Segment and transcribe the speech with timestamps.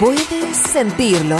[0.00, 1.36] ¿Puedes sentirlo?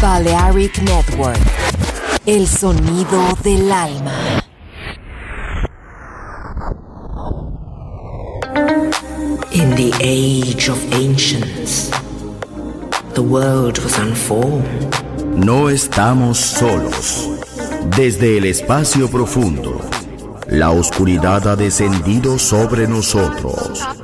[0.00, 1.36] Balearic Network.
[2.24, 4.12] El sonido del alma.
[9.50, 11.90] In the age of ancients,
[13.14, 14.94] the world was unformed.
[15.34, 17.30] No estamos solos.
[17.96, 19.80] Desde el espacio profundo,
[20.46, 24.03] la oscuridad ha descendido sobre nosotros.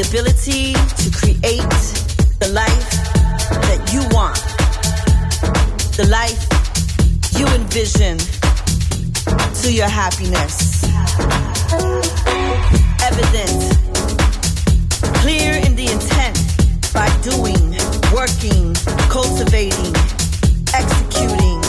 [0.00, 1.76] the ability to create
[2.40, 2.90] the life
[3.68, 4.38] that you want,
[5.96, 6.40] the life
[7.36, 8.16] you envision
[9.60, 10.84] to your happiness.
[13.02, 13.60] Evident,
[15.20, 16.38] clear in the intent
[16.94, 17.76] by doing,
[18.14, 18.72] working,
[19.10, 19.94] cultivating,
[20.72, 21.60] executing.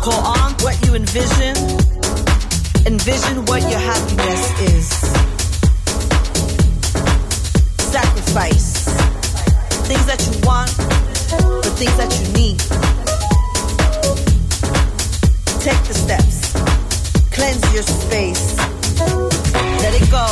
[0.00, 1.56] Call on what you envision,
[2.86, 5.25] envision what your happiness is.
[8.36, 8.84] sacrifice.
[9.88, 10.70] Things that you want,
[11.62, 12.58] the things that you need.
[15.60, 16.52] Take the steps.
[17.32, 18.56] Cleanse your space.
[19.82, 20.26] Let it go.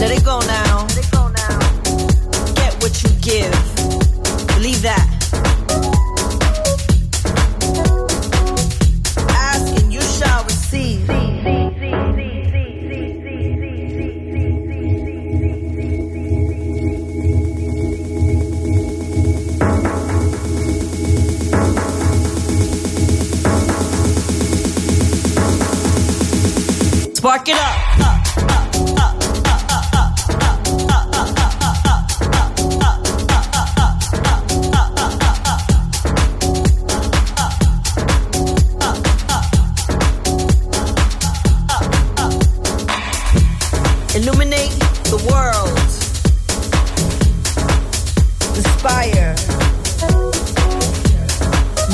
[0.00, 0.86] Let it go now.
[2.54, 3.51] Get what you give.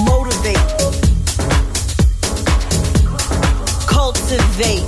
[0.05, 0.59] motivate,
[3.87, 4.88] cultivate.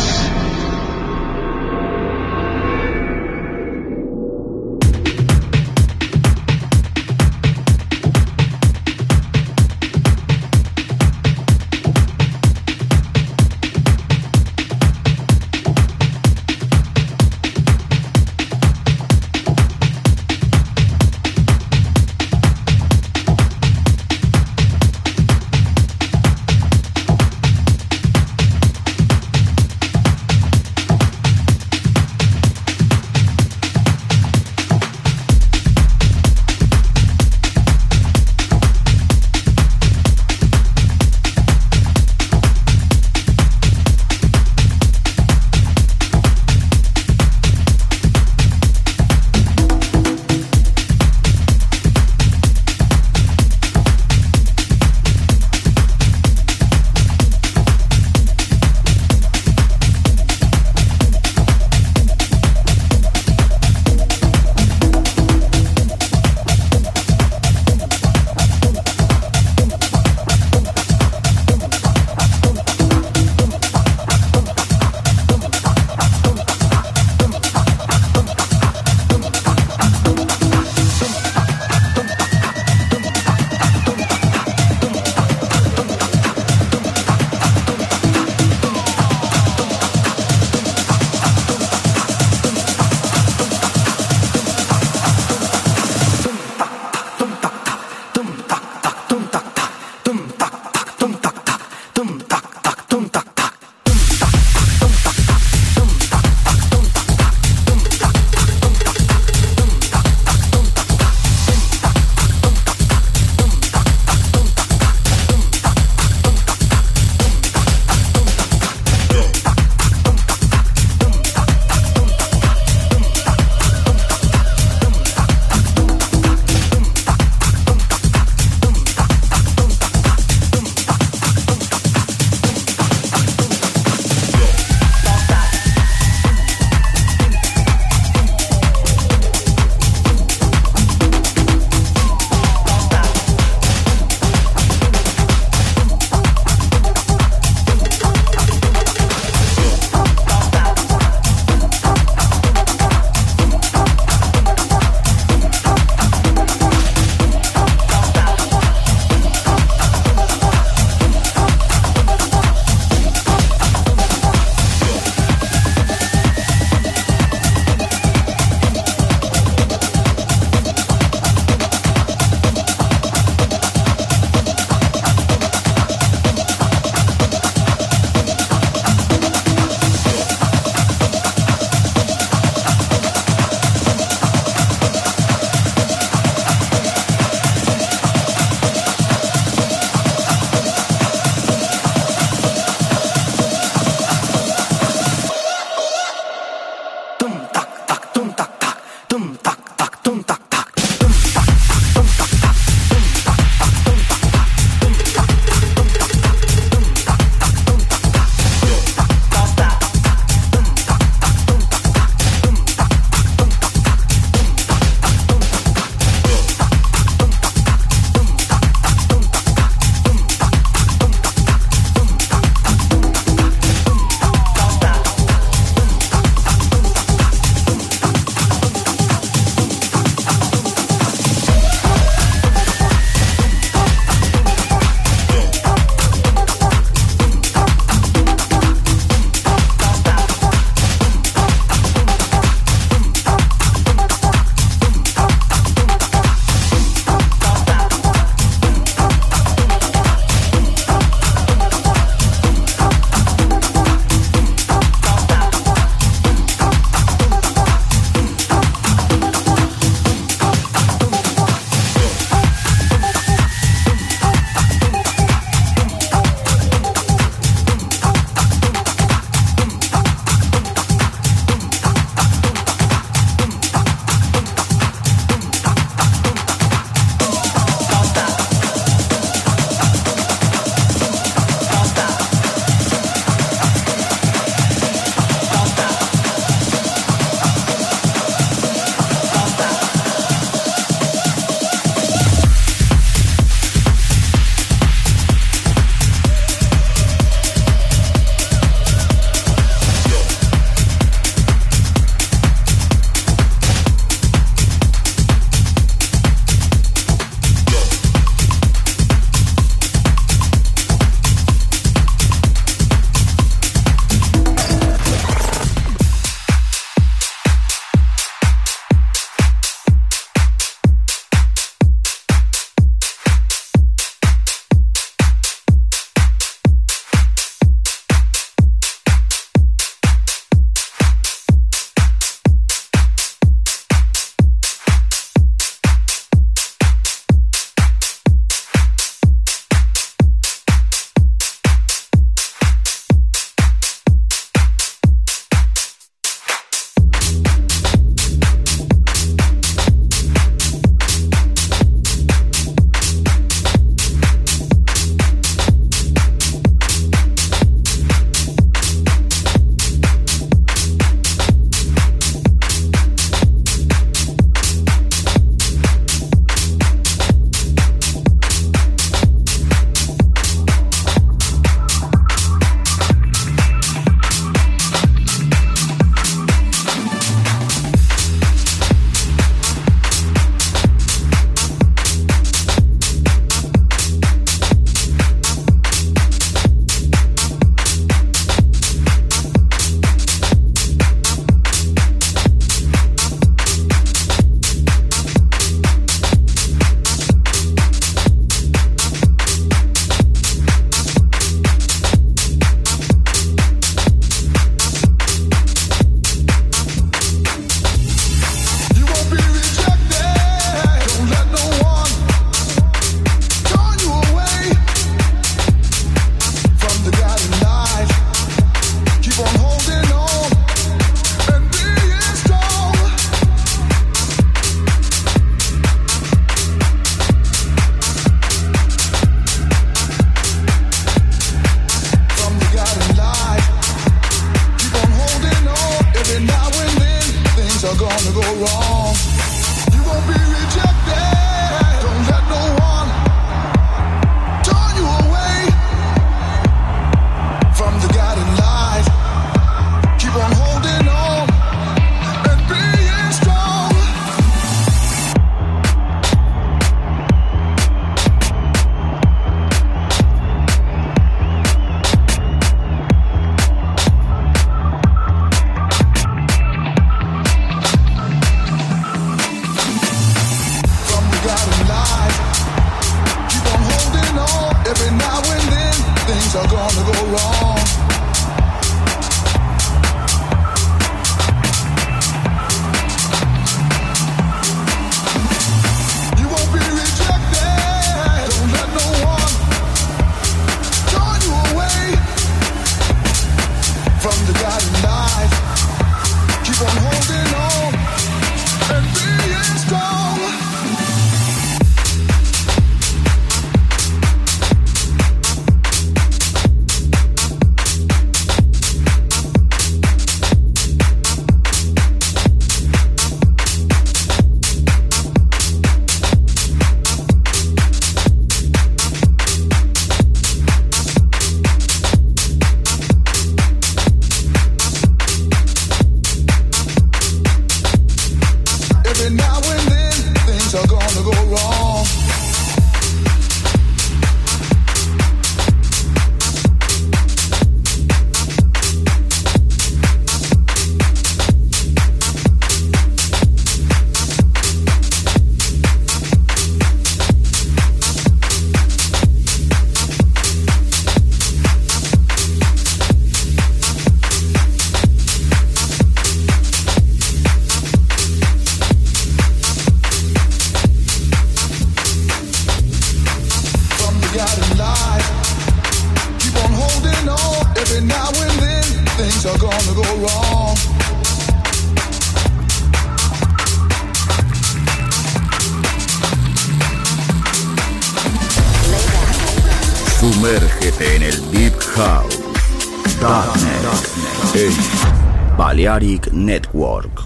[585.81, 587.20] Balearic Network.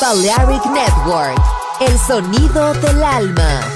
[0.00, 1.40] Balearic Network,
[1.80, 3.75] el sonido del alma.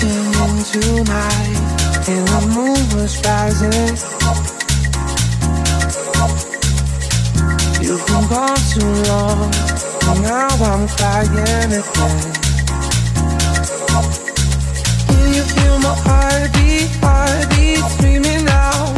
[0.00, 1.58] doing tonight?
[2.06, 3.96] And the moon was rising.
[7.80, 9.52] You've been gone too long,
[10.08, 12.24] and now I'm crying again.
[15.06, 18.94] Can you feel my heartbeat, heartbeat screaming out?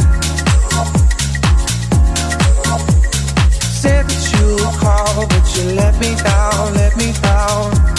[3.80, 7.95] Said that you would call, but you let me down, let me down.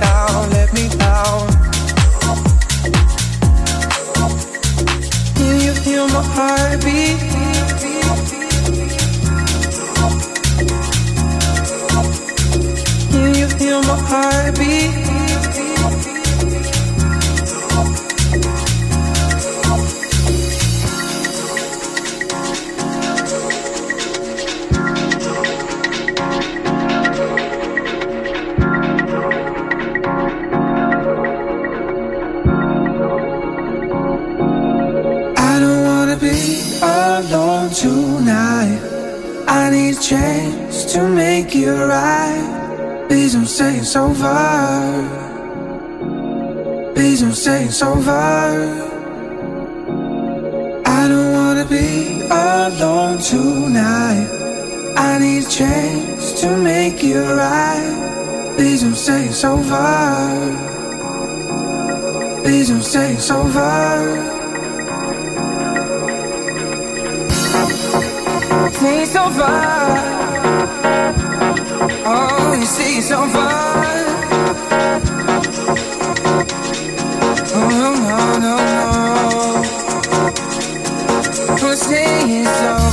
[0.00, 1.48] Down, let me down.
[5.36, 7.18] Can you feel my heartbeat?
[13.10, 15.03] Can you feel my heartbeat?
[47.44, 48.00] Say it's over.
[50.86, 54.28] I don't wanna be alone tonight.
[54.96, 58.54] I need a chance to make it right.
[58.56, 59.76] Please don't say it's over.
[62.44, 63.92] Please don't say it's over.
[68.80, 69.54] Say it's over.
[72.06, 75.03] Oh, you say it's over.
[81.86, 82.83] Don't say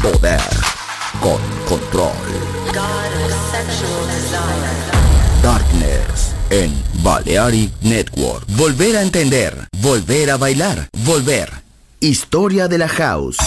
[0.00, 0.40] poder
[1.20, 2.12] con control.
[5.42, 6.72] Darkness en
[7.02, 8.44] Balearic Network.
[8.50, 11.50] Volver a entender, volver a bailar, volver.
[12.00, 13.38] Historia de la house.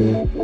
[0.00, 0.41] Mm-hmm.